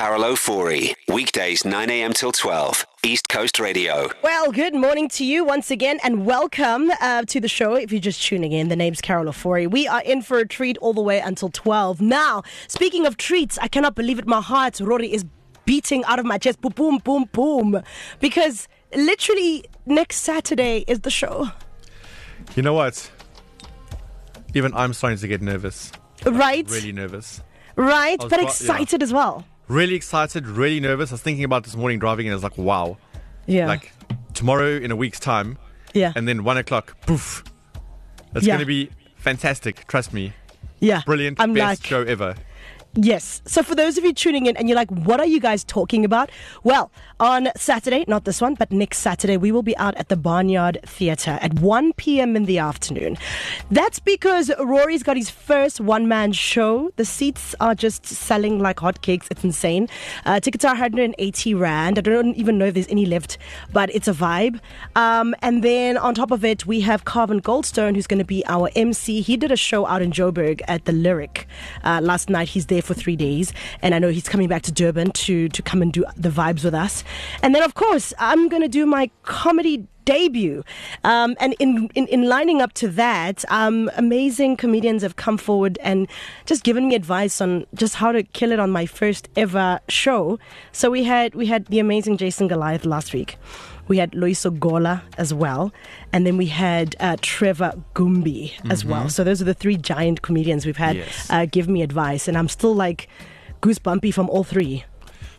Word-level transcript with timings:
Carol 0.00 0.22
Ofori. 0.22 0.94
Weekdays 1.12 1.66
9 1.66 1.90
a.m. 1.90 2.14
till 2.14 2.32
12. 2.32 2.86
East 3.02 3.28
Coast 3.28 3.60
Radio. 3.60 4.08
Well, 4.22 4.50
good 4.50 4.74
morning 4.74 5.10
to 5.10 5.26
you 5.26 5.44
once 5.44 5.70
again, 5.70 6.00
and 6.02 6.24
welcome 6.24 6.90
uh, 7.02 7.24
to 7.26 7.38
the 7.38 7.48
show. 7.48 7.74
If 7.74 7.92
you're 7.92 8.00
just 8.00 8.22
tuning 8.22 8.52
in, 8.52 8.70
the 8.70 8.76
name's 8.76 9.02
Carol 9.02 9.26
Ofori. 9.26 9.70
We 9.70 9.86
are 9.86 10.00
in 10.00 10.22
for 10.22 10.38
a 10.38 10.48
treat 10.48 10.78
all 10.78 10.94
the 10.94 11.02
way 11.02 11.20
until 11.20 11.50
12. 11.50 12.00
Now, 12.00 12.42
speaking 12.66 13.04
of 13.04 13.18
treats, 13.18 13.58
I 13.58 13.68
cannot 13.68 13.94
believe 13.94 14.18
it. 14.18 14.26
My 14.26 14.40
heart, 14.40 14.80
Rory, 14.80 15.12
is 15.12 15.26
beating 15.66 16.02
out 16.04 16.18
of 16.18 16.24
my 16.24 16.38
chest. 16.38 16.62
Boom, 16.62 16.72
boom, 16.72 16.96
boom, 17.04 17.28
boom. 17.30 17.82
Because 18.20 18.68
literally 18.96 19.66
next 19.84 20.22
Saturday 20.22 20.82
is 20.88 21.00
the 21.00 21.10
show. 21.10 21.50
You 22.56 22.62
know 22.62 22.72
what? 22.72 23.10
Even 24.54 24.72
I'm 24.72 24.94
starting 24.94 25.18
to 25.18 25.28
get 25.28 25.42
nervous. 25.42 25.92
Right? 26.24 26.66
Really 26.70 26.92
nervous. 26.92 27.42
Right? 27.76 28.18
But 28.18 28.30
dri- 28.30 28.44
excited 28.44 29.02
as 29.02 29.12
well. 29.12 29.44
Really 29.70 29.94
excited, 29.94 30.48
really 30.48 30.80
nervous. 30.80 31.12
I 31.12 31.14
was 31.14 31.22
thinking 31.22 31.44
about 31.44 31.62
this 31.62 31.76
morning 31.76 32.00
driving 32.00 32.26
and 32.26 32.32
I 32.32 32.34
was 32.34 32.42
like, 32.42 32.58
wow. 32.58 32.96
Yeah. 33.46 33.68
Like 33.68 33.92
tomorrow 34.34 34.76
in 34.76 34.90
a 34.90 34.96
week's 34.96 35.20
time. 35.20 35.58
yeah. 35.94 36.12
And 36.16 36.26
then 36.26 36.42
one 36.42 36.56
o'clock, 36.56 36.96
poof. 37.06 37.44
It's 38.34 38.44
Yeah. 38.44 38.54
going 38.54 38.60
to 38.60 38.66
be 38.66 38.90
fantastic. 39.14 39.86
Trust 39.86 40.12
me. 40.12 40.32
yeah. 40.80 41.02
Brilliant. 41.06 41.40
I'm 41.40 41.54
best 41.54 41.82
like, 41.82 41.86
show 41.88 42.02
ever. 42.02 42.34
Yes. 42.94 43.40
So 43.46 43.62
for 43.62 43.76
those 43.76 43.98
of 43.98 44.04
you 44.04 44.12
tuning 44.12 44.46
in 44.46 44.56
and 44.56 44.68
you're 44.68 44.74
like, 44.74 44.90
what 44.90 45.20
are 45.20 45.26
you 45.26 45.38
guys 45.38 45.62
talking 45.62 46.04
about? 46.04 46.28
Well, 46.64 46.90
on 47.20 47.48
Saturday, 47.54 48.04
not 48.08 48.24
this 48.24 48.40
one, 48.40 48.54
but 48.54 48.72
next 48.72 48.98
Saturday, 48.98 49.36
we 49.36 49.52
will 49.52 49.62
be 49.62 49.76
out 49.76 49.94
at 49.94 50.08
the 50.08 50.16
Barnyard 50.16 50.80
Theatre 50.84 51.38
at 51.40 51.60
1 51.60 51.92
p.m. 51.92 52.34
in 52.34 52.46
the 52.46 52.58
afternoon. 52.58 53.16
That's 53.70 54.00
because 54.00 54.50
Rory's 54.58 55.04
got 55.04 55.16
his 55.16 55.30
first 55.30 55.80
one 55.80 56.08
man 56.08 56.32
show. 56.32 56.90
The 56.96 57.04
seats 57.04 57.54
are 57.60 57.76
just 57.76 58.06
selling 58.06 58.58
like 58.58 58.78
hotcakes. 58.78 59.28
It's 59.30 59.44
insane. 59.44 59.88
Uh, 60.24 60.40
tickets 60.40 60.64
are 60.64 60.72
180 60.72 61.54
Rand. 61.54 61.96
I 61.96 62.00
don't 62.00 62.34
even 62.34 62.58
know 62.58 62.66
if 62.66 62.74
there's 62.74 62.88
any 62.88 63.06
left, 63.06 63.38
but 63.72 63.94
it's 63.94 64.08
a 64.08 64.12
vibe. 64.12 64.58
Um, 64.96 65.36
and 65.42 65.62
then 65.62 65.96
on 65.96 66.16
top 66.16 66.32
of 66.32 66.44
it, 66.44 66.66
we 66.66 66.80
have 66.80 67.04
Carvin 67.04 67.40
Goldstone, 67.40 67.94
who's 67.94 68.08
going 68.08 68.18
to 68.18 68.24
be 68.24 68.44
our 68.46 68.68
MC. 68.74 69.20
He 69.20 69.36
did 69.36 69.52
a 69.52 69.56
show 69.56 69.86
out 69.86 70.02
in 70.02 70.10
Joburg 70.10 70.60
at 70.66 70.86
the 70.86 70.92
Lyric 70.92 71.46
uh, 71.84 72.00
last 72.02 72.28
night. 72.28 72.48
He's 72.48 72.66
there 72.66 72.79
for 72.80 72.94
three 72.94 73.16
days, 73.16 73.52
and 73.82 73.94
I 73.94 73.98
know 73.98 74.08
he's 74.08 74.28
coming 74.28 74.48
back 74.48 74.62
to 74.62 74.72
Durban 74.72 75.12
to 75.12 75.48
to 75.48 75.62
come 75.62 75.82
and 75.82 75.92
do 75.92 76.04
the 76.16 76.30
vibes 76.30 76.64
with 76.64 76.74
us. 76.74 77.04
And 77.42 77.54
then, 77.54 77.62
of 77.62 77.74
course, 77.74 78.12
I'm 78.18 78.48
going 78.48 78.62
to 78.62 78.68
do 78.68 78.86
my 78.86 79.10
comedy 79.22 79.86
debut. 80.10 80.62
Um, 81.04 81.30
and 81.40 81.54
in, 81.58 81.88
in, 81.94 82.06
in 82.08 82.22
lining 82.28 82.60
up 82.64 82.72
to 82.82 82.88
that, 82.88 83.44
um, 83.60 83.90
amazing 83.96 84.56
comedians 84.56 85.02
have 85.02 85.16
come 85.16 85.38
forward 85.38 85.78
and 85.82 86.08
just 86.46 86.64
given 86.64 86.88
me 86.88 86.94
advice 86.94 87.40
on 87.40 87.64
just 87.74 87.94
how 87.94 88.10
to 88.12 88.22
kill 88.22 88.50
it 88.52 88.58
on 88.58 88.70
my 88.70 88.86
first 88.86 89.28
ever 89.36 89.78
show. 89.88 90.38
So 90.72 90.90
we 90.90 91.04
had 91.04 91.34
we 91.34 91.46
had 91.46 91.66
the 91.66 91.78
amazing 91.78 92.16
Jason 92.16 92.48
Goliath 92.48 92.84
last 92.84 93.12
week. 93.12 93.36
We 93.88 93.98
had 93.98 94.12
Loiso 94.12 94.50
Gola 94.56 95.02
as 95.18 95.34
well. 95.34 95.72
And 96.12 96.24
then 96.26 96.36
we 96.36 96.46
had 96.46 96.94
uh, 97.00 97.16
Trevor 97.22 97.72
Gumbi 97.94 98.52
as 98.70 98.84
well. 98.84 99.08
So 99.08 99.24
those 99.24 99.40
are 99.42 99.44
the 99.52 99.54
three 99.62 99.76
giant 99.76 100.22
comedians 100.22 100.64
we've 100.64 100.76
had 100.88 100.96
Yes. 100.96 101.26
uh, 101.30 101.46
give 101.50 101.66
me 101.68 101.82
advice. 101.82 102.28
And 102.28 102.38
I'm 102.38 102.46
still 102.48 102.74
like 102.74 103.08
goosebumpy 103.62 104.12
from 104.14 104.30
all 104.30 104.44
three. 104.44 104.84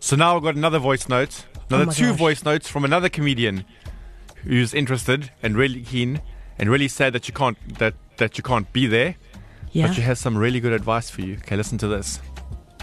So 0.00 0.16
now 0.16 0.36
I've 0.36 0.42
got 0.42 0.56
another 0.56 0.80
voice 0.80 1.08
note. 1.08 1.46
Another 1.68 1.90
Oh 1.90 1.92
two 1.92 2.10
gosh. 2.10 2.18
voice 2.18 2.44
notes 2.44 2.66
from 2.68 2.84
another 2.84 3.08
comedian 3.08 3.64
who's 4.44 4.74
interested 4.74 5.30
and 5.42 5.56
really 5.56 5.82
keen 5.82 6.20
and 6.58 6.70
really 6.70 6.88
sad 6.88 7.12
that 7.12 7.28
you 7.28 7.34
can't 7.34 7.56
that, 7.78 7.94
that 8.18 8.36
you 8.36 8.44
can't 8.44 8.72
be 8.72 8.86
there. 8.86 9.16
Yeah. 9.72 9.86
But 9.86 9.94
she 9.94 10.02
has 10.02 10.18
some 10.18 10.36
really 10.36 10.60
good 10.60 10.72
advice 10.72 11.10
for 11.10 11.20
you. 11.22 11.34
Okay, 11.34 11.56
listen 11.56 11.78
to 11.78 11.88
this. 11.88 12.20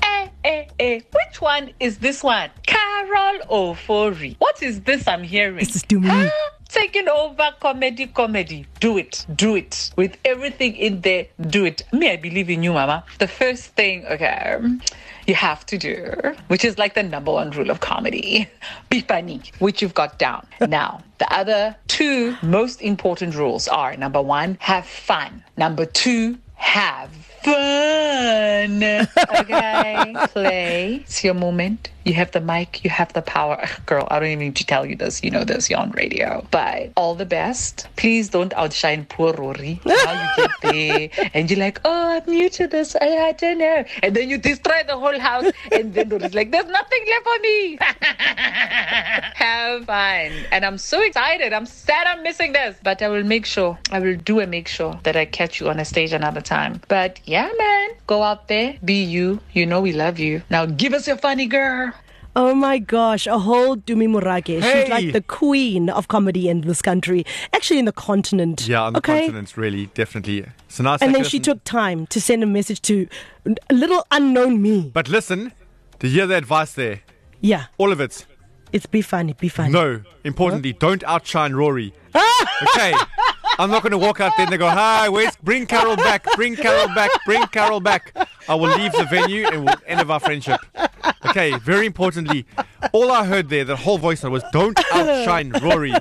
Eh, 0.02 0.30
eh, 0.44 0.66
eh. 0.80 1.00
Which 1.12 1.42
one 1.42 1.72
is 1.80 1.98
this 2.00 2.24
one? 2.24 2.50
Carol 2.66 3.40
Ofori. 3.52 4.36
What 4.40 4.64
is 4.64 4.82
this 4.82 5.08
I'm 5.08 5.24
hearing? 5.24 5.58
This 5.58 5.76
is 5.76 5.84
Tumi. 5.84 6.08
Huh? 6.08 6.30
Taking 6.70 7.08
over 7.08 7.50
comedy, 7.60 8.08
comedy. 8.08 8.66
Do 8.80 8.98
it, 8.98 9.26
do 9.34 9.56
it. 9.56 9.92
With 9.96 10.17
everything 10.26 10.76
in 10.76 11.02
there, 11.02 11.28
do 11.50 11.66
it. 11.66 11.84
Me, 11.94 12.12
I 12.12 12.17
believe 12.17 12.50
in 12.50 12.62
you, 12.62 12.73
Mama. 12.73 13.06
The 13.20 13.28
first 13.28 13.67
thing, 13.67 14.06
okay, 14.06 14.58
you 15.27 15.36
have 15.36 15.65
to 15.67 15.77
do, 15.77 16.14
which 16.48 16.64
is 16.64 16.77
like 16.77 16.93
the 16.95 17.04
number 17.04 17.32
one 17.33 17.52
rule 17.52 17.70
of 17.70 17.82
comedy, 17.82 18.49
be 18.89 19.02
funny, 19.02 19.42
which 19.60 19.82
you've 19.82 19.93
got 19.93 20.17
down. 20.17 20.48
Now, 20.67 21.02
the 21.20 21.32
other 21.33 21.76
two 21.88 22.36
most 22.42 22.82
important 22.82 23.36
rules 23.36 23.67
are 23.67 23.95
number 23.98 24.21
one, 24.21 24.58
have 24.60 24.86
fun. 24.86 25.43
Number 25.55 25.86
two, 25.86 26.37
have 26.55 27.10
fun. 27.43 28.07
Okay, 28.83 30.14
play. 30.30 30.95
It's 31.04 31.23
your 31.23 31.33
moment. 31.33 31.89
You 32.05 32.14
have 32.14 32.32
the 32.32 32.39
mic. 32.39 32.83
You 32.86 32.89
have 32.89 33.11
the 33.11 33.21
power. 33.21 33.67
Girl, 33.86 34.08
I 34.10 34.20
don't 34.20 34.30
even 34.30 34.39
need 34.39 34.55
to 34.58 34.65
tell 34.65 34.86
you 34.86 34.95
this. 34.95 35.23
You 35.23 35.32
know 35.32 35.43
this. 35.43 35.70
You're 35.70 35.80
on 35.80 35.92
radio. 35.92 36.48
But 36.52 36.93
all 36.95 37.16
the 37.16 37.26
best. 37.26 37.87
Please 37.98 38.30
don't 38.30 38.54
outshine 38.54 39.05
poor 39.05 39.33
Rory. 39.33 39.82
Now 39.86 40.33
you 40.37 40.48
get 40.48 40.52
there 40.61 41.30
and 41.33 41.52
you're 41.52 41.60
like, 41.60 41.82
oh, 41.83 42.16
I'm 42.16 42.23
new 42.33 42.49
to 42.49 42.67
this. 42.67 42.95
I, 42.95 43.08
I 43.08 43.32
don't 43.33 43.58
know. 43.58 43.83
And 44.04 44.16
then 44.16 44.30
you 44.30 44.37
destroy 44.37 44.83
the 44.87 44.98
whole 44.98 45.20
house. 45.20 45.52
And 45.71 45.93
then 45.93 46.08
Rory's 46.08 46.33
like, 46.33 46.52
there's 46.52 46.67
nothing 46.67 47.05
left 47.10 47.23
for 47.26 47.39
me. 47.42 47.77
have 49.36 49.86
fun. 49.86 50.32
And 50.52 50.66
I'm 50.66 50.77
so 50.77 51.02
excited. 51.02 51.52
I'm 51.52 51.66
sad 51.66 52.08
I'm 52.08 52.23
missing 52.23 52.54
this. 52.54 52.77
But 52.82 53.02
I 53.02 53.10
will 53.10 53.23
make 53.23 53.45
sure, 53.45 53.77
I 53.92 53.99
will 53.99 54.16
do 54.16 54.39
and 54.39 54.49
make 54.49 54.70
sure 54.70 54.98
that 55.04 55.17
I 55.17 55.26
catch 55.26 55.60
you 55.60 55.70
on 55.70 55.80
a 55.80 55.86
stage 55.86 56.14
another 56.14 56.42
time. 56.42 56.80
But 56.87 57.20
yeah, 57.26 57.49
man, 57.58 57.89
go 58.08 58.23
out 58.23 58.48
there, 58.48 58.67
be 58.83 59.04
you. 59.04 59.39
You 59.54 59.66
know 59.66 59.82
we 59.82 59.94
love 59.94 60.20
you. 60.20 60.42
Now 60.50 60.66
give 60.66 60.94
us 60.94 61.08
your 61.08 61.17
funny 61.17 61.45
girl. 61.45 61.94
Oh 62.36 62.54
my 62.54 62.78
gosh, 62.78 63.26
a 63.26 63.39
whole 63.39 63.78
Tumi 63.78 64.08
Morake. 64.08 64.61
Hey! 64.61 64.82
She's 64.82 64.89
like 64.89 65.11
the 65.11 65.23
queen 65.23 65.89
of 65.89 66.08
comedy 66.08 66.50
in 66.50 66.61
this 66.61 66.83
country, 66.83 67.26
actually 67.52 67.80
in 67.80 67.86
the 67.86 67.92
continent. 67.92 68.67
Yeah, 68.67 68.83
on 68.83 68.94
the 68.94 69.00
okay? 69.00 69.22
continents, 69.22 69.58
really, 69.58 69.88
definitely. 69.95 70.45
So 70.67 70.83
now 70.83 70.98
And 71.02 71.16
then 71.16 71.23
she 71.23 71.39
took 71.39 71.64
time 71.64 72.05
to 72.08 72.22
send 72.22 72.44
a 72.44 72.45
message 72.45 72.82
to 72.83 73.08
a 73.70 73.73
little 73.73 74.05
unknown 74.11 74.61
me. 74.61 74.92
But 74.94 75.10
listen, 75.10 75.52
to 75.99 76.08
hear 76.08 76.28
the 76.28 76.36
advice 76.38 76.73
there, 76.73 77.02
Yeah, 77.42 77.66
all 77.80 77.92
of 77.92 77.99
it. 77.99 78.28
it's 78.72 78.86
be 78.86 79.02
funny, 79.02 79.34
be 79.34 79.49
funny. 79.49 79.72
No, 79.73 80.02
importantly, 80.23 80.73
don't 80.73 81.04
outshine 81.05 81.55
Rory. 81.55 81.92
Ah! 82.14 82.60
okay. 82.70 82.94
I'm 83.60 83.72
not 83.72 83.82
going 83.82 83.92
to 83.94 83.98
walk 83.98 84.22
out 84.22 84.34
there 84.38 84.44
and 84.45 84.54
they 84.54 84.58
go, 84.58 84.70
hi, 84.70 85.10
where's, 85.10 85.36
bring 85.38 85.66
Carol 85.66 85.95
back, 85.95 86.23
bring 86.36 86.55
Carol 86.55 86.94
back, 86.94 87.10
bring 87.26 87.48
Carol 87.48 87.80
back. 87.80 88.14
I 88.50 88.56
will 88.56 88.76
leave 88.78 88.92
the 88.94 89.06
venue 89.10 89.46
and 89.48 89.66
we'll 89.66 89.76
end 89.86 90.00
of 90.02 90.10
our 90.12 90.20
friendship. 90.20 90.60
Okay, 91.30 91.58
very 91.60 91.86
importantly, 91.86 92.46
all 92.94 93.12
I 93.12 93.26
heard 93.26 93.50
there, 93.50 93.64
the 93.66 93.76
whole 93.76 93.98
voice 93.98 94.24
note 94.24 94.32
was, 94.32 94.44
don't 94.52 94.78
outshine 94.94 95.52
Rory. 95.62 95.94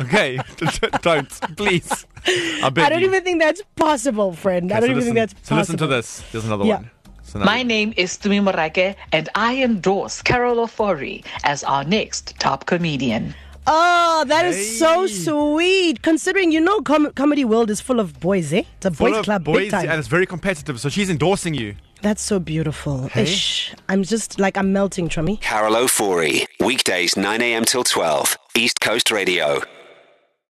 Okay, 0.00 0.38
don't, 1.02 1.28
please. 1.56 2.06
I 2.26 2.66
I 2.66 2.70
don't 2.70 3.00
you. 3.00 3.06
even 3.06 3.22
think 3.22 3.40
that's 3.40 3.62
possible, 3.76 4.32
friend. 4.32 4.72
I 4.72 4.80
don't 4.80 4.88
so 4.88 4.92
even 4.92 4.96
listen, 4.96 5.14
think 5.14 5.30
that's 5.30 5.32
So 5.48 5.54
possible. 5.54 5.58
listen 5.58 5.76
to 5.78 5.86
this. 5.86 6.22
There's 6.32 6.44
another 6.44 6.64
Yeah. 6.64 6.76
one. 6.76 6.90
So 7.22 7.38
now- 7.38 7.44
My 7.44 7.62
name 7.62 7.94
is 7.96 8.16
Tumi 8.18 8.42
Morake, 8.42 8.96
and 9.12 9.28
I 9.34 9.62
endorse 9.62 10.20
Carol 10.22 10.56
Ofori 10.66 11.24
as 11.44 11.62
our 11.64 11.84
next 11.84 12.38
top 12.38 12.66
comedian. 12.66 13.34
Oh, 13.66 14.24
that 14.28 14.44
is 14.46 14.78
so 14.78 15.06
sweet. 15.06 16.02
Considering 16.02 16.52
you 16.52 16.60
know, 16.60 16.80
com- 16.80 17.12
comedy 17.12 17.44
world 17.44 17.70
is 17.70 17.80
full 17.80 17.98
of 18.00 18.20
boys, 18.20 18.52
eh? 18.52 18.62
It's 18.76 18.86
a 18.86 18.90
Full 18.90 19.08
boys 19.10 19.18
of 19.18 19.24
club, 19.24 19.44
boys, 19.44 19.56
big 19.56 19.70
time. 19.70 19.88
and 19.88 19.98
it's 19.98 20.08
very 20.08 20.26
competitive. 20.26 20.80
So 20.80 20.88
she's 20.88 21.08
endorsing 21.10 21.54
you. 21.54 21.74
That's 22.02 22.20
so 22.22 22.38
beautiful. 22.38 23.08
Hey. 23.08 23.22
Ish. 23.22 23.74
I'm 23.88 24.02
just 24.02 24.38
like 24.38 24.58
I'm 24.58 24.72
melting, 24.74 25.08
Tumi. 25.08 25.40
Carol 25.40 25.74
Ofori. 25.74 26.44
Weekdays 26.60 27.16
9 27.16 27.40
a.m. 27.40 27.64
till 27.64 27.84
12. 27.84 28.36
East 28.54 28.80
Coast 28.80 29.10
Radio. 29.10 29.62